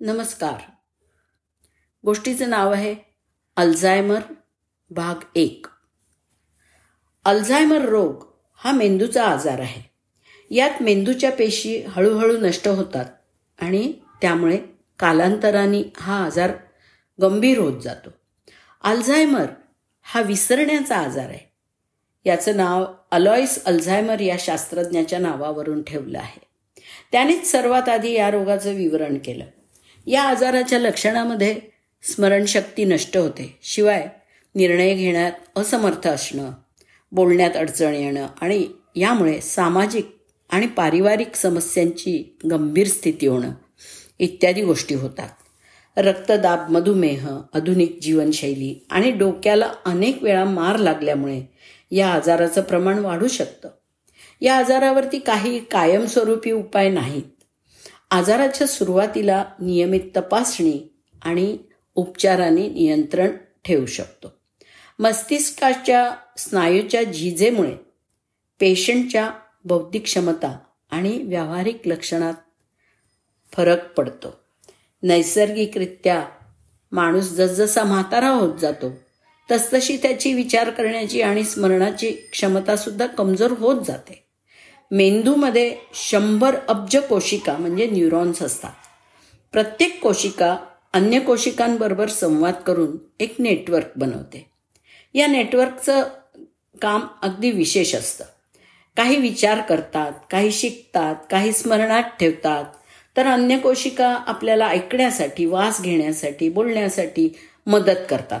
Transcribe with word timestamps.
नमस्कार. 0.00 0.54
गोष्टीचं 2.04 2.50
नाव 2.50 2.72
आहे 2.72 2.94
अल्झायमर 3.56 4.20
भाग 4.90 5.14
एक. 5.34 5.66
अल्झायमर 7.24 7.78
रोग 7.78 8.24
हा 8.56 8.72
मेंदूचा 8.72 9.24
आजार 9.24 9.58
आहे. 9.58 9.90
यात 10.54 10.82
मेंदूच्या 10.82 11.32
पेशी 11.32 11.82
हळूहळू 11.82 12.38
नष्ट 12.38 12.68
होतात 12.68 13.04
आणि 13.58 13.92
त्यामुळे 14.20 14.58
कालांतराने 14.98 15.92
हा 15.96 16.24
आजार 16.24 16.52
गंभीर 17.22 17.58
होत 17.58 17.82
जातो. 17.82 18.10
अल्झायमर 18.82 19.46
हा 20.02 20.20
विसरण्याचा 20.20 20.96
आजार 20.96 21.28
आहे. 21.28 21.52
याचं 22.24 22.56
नाव 22.56 22.94
अलॉईस 23.10 23.64
अल्झायमर 23.64 24.20
या 24.20 24.36
शास्त्रज्ञाच्या 24.38 25.18
नावावरून 25.18 25.82
ठेवलं 25.82 26.18
आहे. 26.18 26.46
त्यानेच 27.12 27.50
सर्वात 27.50 27.88
आधी 27.88 28.12
या 28.12 28.30
रोगाचं 28.30 28.74
विवरण 28.74 29.18
केलं. 29.18 29.44
या 30.06 30.22
आजाराच्या 30.22 30.78
लक्षणामध्ये 30.78 31.60
स्मरणशक्ती 32.02 32.84
नष्ट 32.84 33.16
होते. 33.16 33.58
शिवाय 33.62 34.08
निर्णय 34.54 34.94
घेण्यात 34.94 35.32
असमर्थ 35.56 36.08
असणं 36.08 36.50
बोलण्यात 37.12 37.56
अडचण 37.56 37.94
येणं 37.94 38.26
आणि 38.40 38.68
यामुळे 38.96 39.40
सामाजिक 39.40 40.16
आणि 40.50 40.66
पारिवारिक 40.66 41.34
समस्यांची 41.34 42.36
गंभीर 42.50 42.86
स्थिती 42.86 43.26
होणं 43.26 43.50
इत्यादी 44.18 44.62
गोष्टी 44.62 44.94
होतात. 44.94 45.28
रक्तदाब 45.96 46.70
मधुमेह 46.70 47.28
आधुनिक 47.54 47.98
जीवनशैली 48.02 48.86
आणि 48.90 49.10
डोक्याला 49.10 49.72
अनेक 49.84 50.22
वेळा 50.22 50.44
मार 50.44 50.76
लागल्यामुळे 50.76 51.42
या 51.90 52.08
आजाराचं 52.08 52.60
प्रमाण 52.60 52.98
वाढू 52.98 53.28
शकतं. 53.28 53.68
या 54.40 54.56
आजारावरती 54.56 55.18
काही 55.18 55.64
कायमस्वरूपी 55.64 56.50
उपाय 56.50 56.90
नाहीत. 56.90 57.35
आजाराच्या 58.10 58.66
सुरुवातीला 58.66 59.44
नियमित 59.60 60.00
तपासणी 60.16 60.94
आणि 61.22 61.58
उपचाराने 61.94 62.68
नियंत्रण 62.68 63.30
ठेवू 63.64 63.86
शकतो. 63.86 64.32
मस्तिष्काच्या 64.98 66.14
स्नायूच्या 66.38 67.02
झिजेमुळे 67.02 67.74
पेशंटच्या 68.60 69.30
बौद्धिक 69.64 70.02
क्षमता 70.02 70.58
आणि 70.90 71.22
व्यावहारिक 71.22 71.80
लक्षणात 71.86 72.34
फरक 73.56 73.92
पडतो. 73.92 74.40
नैसर्गिकरित्या 75.02 76.26
माणूस 76.92 77.24
जसजसा 77.24 77.84
म्हातारा 77.84 78.28
होत 78.28 78.58
जातो 78.58 78.92
तसतशी 79.50 79.96
त्याची 79.96 80.32
विचार 80.32 80.70
करण्याची 80.70 81.22
आणि 81.22 81.44
स्मरणाची 81.44 82.10
क्षमतासुद्धा 82.10 83.06
कमजोर 83.06 83.50
होत 83.50 83.84
जाते. 83.84 84.25
मेंदूमध्ये 84.90 85.76
शंभर 85.94 86.56
अब्ज 86.68 86.96
कोशिका 86.96 87.56
म्हणजे 87.56 87.86
न्यूरॉन्स 87.90 88.42
असतात. 88.42 88.72
प्रत्येक 89.52 90.00
कोशिका 90.00 90.56
अन्य 90.92 91.20
कोशिकांबरोबर 91.20 92.08
संवाद 92.08 92.54
करून 92.54 92.96
एक 93.20 93.34
नेटवर्क 93.38 93.86
बनवते. 93.96 94.50
या 95.14 95.26
नेटवर्कचं 95.26 96.02
काम 96.82 97.00
अगदी 97.22 97.50
विशेष 97.50 97.94
असतं. 97.94 98.24
काही 98.96 99.16
विचार 99.16 99.60
करतात 99.60 100.12
काही 100.30 100.52
शिकतात 100.52 101.14
काही 101.30 101.52
स्मरणात 101.52 102.02
ठेवतात. 102.02 102.64
तर 103.16 103.26
अन्य 103.26 103.58
कोशिका 103.58 104.08
आपल्याला 104.26 104.68
ऐकण्यासाठी 104.68 105.46
वास 105.46 105.82
घेण्यासाठी 105.82 106.48
बोलण्यासाठी 106.48 107.36
मदत 107.66 107.98
करतात. 108.10 108.40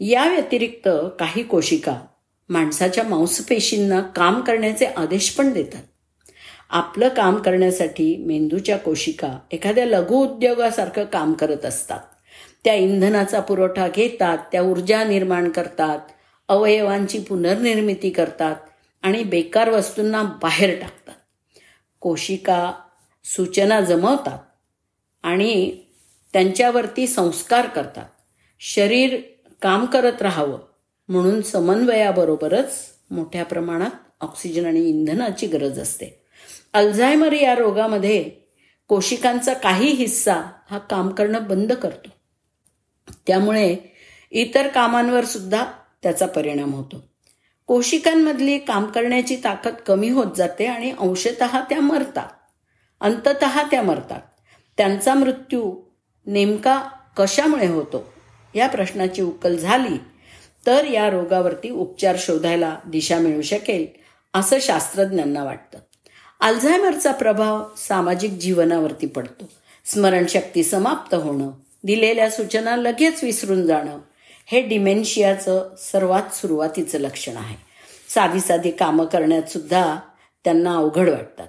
या 0.00 0.28
व्यतिरिक्त 0.28 0.88
काही 1.20 1.42
कोशिका 1.42 1.98
माणसाच्या 2.48 3.04
मांसपेशींना 3.04 4.00
काम 4.00 4.40
करण्याचे 4.40 4.86
आदेश 4.86 5.30
पण 5.30 5.52
देतात. 5.52 5.82
आपलं 6.70 7.08
काम 7.08 7.36
करण्यासाठी 7.36 8.16
मेंदूच्या 8.16 8.78
कोशिका 8.78 9.38
एखाद्या 9.50 9.86
लघु 9.86 10.26
उद्योगासारखं 10.26 11.04
काम 11.04 11.32
करत 11.32 11.64
असतात. 11.64 12.00
त्या 12.64 12.74
इंधनाचा 12.74 13.40
पुरवठा 13.40 13.88
घेतात 13.88 14.38
त्या 14.52 14.62
ऊर्जा 14.62 15.04
निर्माण 15.04 15.50
करतात 15.50 15.98
अवयवांची 16.48 17.18
पुनर्निर्मिती 17.18 18.10
करतात 18.10 18.56
आणि 19.02 19.22
बेकार 19.22 19.70
वस्तूंना 19.70 20.22
बाहेर 20.22 20.80
टाकतात. 20.80 21.14
कोशिका 22.00 22.72
सूचना 23.24 23.80
जमवतात 23.80 24.38
आणि 25.22 25.76
त्यांच्यावरती 26.32 27.06
संस्कार 27.06 27.66
करतात. 27.66 28.06
शरीर 28.60 29.20
काम 29.62 29.84
करत 29.84 30.22
राहावं. 30.22 30.58
म्हणून 31.08 31.42
समन्वयाबरोबरच 31.42 32.74
मोठ्या 33.10 33.44
प्रमाणात 33.44 33.90
ऑक्सिजन 34.20 34.66
आणि 34.66 34.80
इंधनाची 34.80 35.46
गरज 35.46 35.80
असते. 35.80 36.22
अल्झायमर 36.72 37.32
या 37.32 37.54
रोगामध्ये 37.54 38.30
कोशिकांचा 38.88 39.54
काही 39.54 39.92
हिस्सा 39.92 40.42
हा 40.70 40.78
काम 40.78 41.08
करणं 41.08 41.48
बंद 41.48 41.72
करतो. 41.72 42.08
त्यामुळे 43.26 43.76
इतर 44.30 44.66
कामांवर 44.66 45.24
सुद्धा 45.24 45.66
त्याचा 46.02 46.26
परिणाम 46.26 46.74
होतो. 46.74 47.08
कोशिकांमधली 47.66 48.58
काम 48.58 48.84
करण्याची 48.84 49.36
ताकद 49.44 49.74
कमी 49.86 50.08
होत 50.08 50.36
जाते 50.36 50.66
आणि 50.66 50.90
अंशत 50.98 51.42
त्या 51.42 51.80
मरतात. 51.80 52.28
अंतत 53.00 53.44
त्या 53.70 53.82
मरतात. 53.82 54.20
त्यांचा 54.76 55.14
मृत्यू 55.14 55.76
नेमका 56.26 56.88
कशामुळे 57.16 57.66
होतो? 57.66 58.12
या 58.54 58.66
प्रश्नाची 58.66 59.22
उकल 59.22 59.56
झाली 59.56 59.98
तर 60.66 60.84
या 60.84 61.10
रोगावरती 61.10 61.70
उपचार 61.70 62.16
शोधायला 62.18 62.78
दिशा 62.86 63.18
मिळू 63.18 63.42
शकेल 63.42 63.86
असं 64.34 64.56
शास्त्रज्ञांना 64.60 65.44
वाटतं. 65.44 65.78
अल्झायमरचा 66.40 67.12
प्रभाव 67.12 67.64
सामाजिक 67.76 68.30
जीवनावरती 68.30 69.06
पडतो. 69.06 69.50
स्मरणशक्ती 69.84 70.64
समाप्त 70.64 71.14
होणं 71.14 71.50
दिलेल्या 71.84 72.30
सूचना 72.30 72.76
लगेच 72.76 73.24
विसरून 73.24 73.66
जाणं 73.66 73.98
हे 74.46 74.60
डिमेन्शियाचं 74.60 75.74
सर्वात 75.78 76.34
सुरुवातीचं 76.34 76.98
लक्षण 76.98 77.36
आहे. 77.36 77.56
साधी 78.14 78.40
साधी 78.40 78.70
कामं 78.70 79.04
करण्यात 79.04 79.42
सुद्धा 79.42 79.96
त्यांना 80.44 80.76
अवघड 80.76 81.08
वाटतात. 81.08 81.48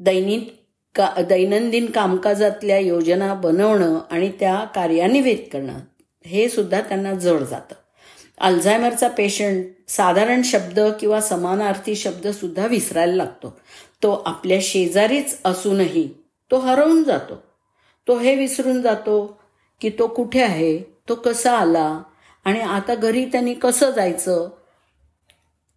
दैनिक 0.00 0.62
का 0.94 1.10
दैनंदिन 1.28 1.90
कामकाजातल्या 1.90 2.78
योजना 2.78 3.34
बनवणं 3.34 3.98
आणि 4.10 4.32
त्या 4.40 4.64
कार्यान्वित 4.64 5.38
करणं 5.52 5.78
हे 6.26 6.48
सुद्धा 6.48 6.80
त्यांना 6.80 7.14
जड 7.14 7.38
जातं. 7.38 7.74
अल्झायमरचा 8.40 9.08
पेशंट 9.08 9.64
साधारण 9.88 10.42
शब्द 10.42 10.80
किंवा 11.00 11.20
समानार्थी 11.20 11.94
शब्द 11.94 12.28
सुद्धा 12.28 12.66
विसरायला 12.66 13.14
लागतो. 13.14 13.60
तो 14.02 14.22
आपल्या 14.26 14.58
शेजारीच 14.62 15.38
असूनही 15.44 16.08
तो 16.50 16.58
हरवून 16.58 17.04
जातो. 17.04 17.42
तो 18.08 18.18
हे 18.18 18.34
विसरून 18.34 18.82
जातो 18.82 19.40
की 19.80 19.90
तो 19.90 20.06
कुठे 20.06 20.42
आहे 20.42 20.78
तो 20.78 21.14
कसा 21.14 21.58
आला 21.58 22.02
आणि 22.44 22.60
आता 22.60 22.94
घरी 22.94 23.24
त्यांनी 23.24 23.54
कसं 23.54 23.90
जायचं? 23.90 24.48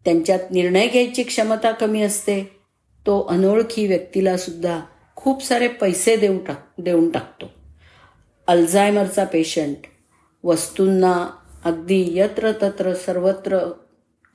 त्यांच्यात 0.06 0.40
निर्णय 0.52 0.88
घ्यायची 0.88 1.24
क्षमता 1.24 1.72
कमी 1.72 2.02
असते. 2.02 2.44
तो 3.06 3.22
अनोळखी 3.22 3.88
व्यक्तीला 3.88 4.38
सुद्धा 4.38 4.82
खूप 5.16 5.44
सारे 5.44 5.68
पैसे 5.68 6.16
देऊ 6.16 6.38
टाक 6.48 6.74
देऊन 6.78 7.10
टाकतो. 7.10 7.46
अल्झायमरचा 8.48 9.24
पेशंट 9.24 9.76
वस्तूंना 10.44 11.30
अगदी 11.66 12.06
यत्र 12.08 12.52
तत्र 12.52 12.94
सर्वत्र 12.94 13.72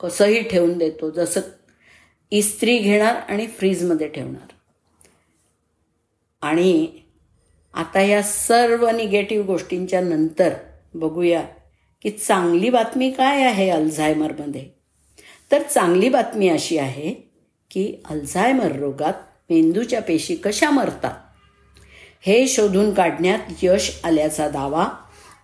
कसंही 0.01 0.43
ठेवून 0.43 0.79
देतो 0.79 1.11
जसं 1.11 1.41
इस्त्री 2.31 2.79
घेणार 2.79 3.17
आणि 3.17 3.47
फ्रीजमध्ये 3.47 4.09
ठेवणार. 4.09 4.53
आणि 6.43 6.89
आता 7.75 8.01
या 8.01 8.23
सर्व 8.23 8.89
निगेटिव्ह 8.89 9.47
गोष्टींच्या 9.47 10.01
नंतर 10.01 10.55
बघूया 10.95 11.45
की 12.03 12.11
चांगली 12.11 12.71
बातमी 12.71 13.11
काय 13.11 13.43
आहे 13.43 13.71
अल्झायमरमध्ये. 13.71 14.69
तर 15.53 15.63
चांगली 15.63 16.09
बातमी 16.09 16.49
अशी 16.49 16.79
आहे 16.79 17.31
की 17.71 18.03
अल्झायमर 18.05 18.77
रोगात 18.77 19.15
मेंदूच्या 19.51 20.03
पेशी 20.03 20.37
कशा 20.37 20.71
मरतात? 20.71 21.13
हे 22.21 22.47
शोधून 22.47 22.95
काढण्यात 22.95 23.39
यश 23.63 24.01
आल्याचा 24.05 24.49
दावा 24.49 24.89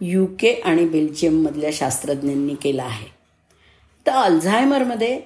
यू 0.05 0.27
के 0.27 0.53
आणि 0.55 0.85
बेल्जियममधल्या 0.85 1.71
शास्त्रज्ञांनी 1.73 2.55
केला 2.55 2.85
आहे. 2.85 3.07
तर 4.07 4.13
अल्झायमरमध्ये 4.13 5.23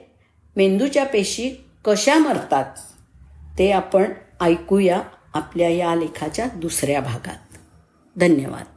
मेंदूच्या 0.57 1.05
पेशी 1.05 1.51
कशा 1.85 2.15
मरतात 2.19 2.65
ते 3.59 3.73
आपण 3.73 4.13
ऐकूया 4.41 5.03
आपल्या 5.35 5.69
या 5.69 5.95
लेखाच्या 5.95 6.47
दुसऱ्या 6.47 7.01
भागात. 7.01 7.57
धन्यवाद. 8.17 8.76